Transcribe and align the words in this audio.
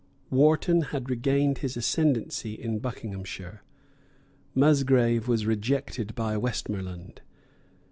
Wharton 0.31 0.81
had 0.81 1.11
regained 1.11 1.59
his 1.59 1.77
ascendency 1.77 2.55
in 2.55 2.79
Buckinghamshire. 2.79 3.61
Musgrave 4.55 5.27
was 5.27 5.45
rejected 5.45 6.15
by 6.15 6.37
Westmoreland. 6.37 7.21